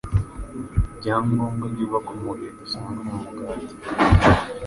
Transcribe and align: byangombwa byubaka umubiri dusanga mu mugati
byangombwa 0.99 1.65
byubaka 1.73 2.09
umubiri 2.15 2.51
dusanga 2.59 2.99
mu 3.07 3.15
mugati 3.23 3.75